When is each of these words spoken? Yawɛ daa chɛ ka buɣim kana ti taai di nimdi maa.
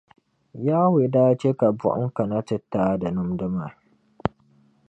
Yawɛ 0.65 1.01
daa 1.13 1.31
chɛ 1.39 1.49
ka 1.59 1.67
buɣim 1.79 2.09
kana 2.17 2.37
ti 2.47 2.55
taai 2.71 2.95
di 3.01 3.07
nimdi 3.15 3.45
maa. 3.55 3.73